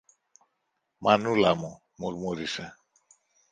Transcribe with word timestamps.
Μανούλα 0.97 1.55
μου. 1.55 1.81
μουρμούρισε. 1.95 2.75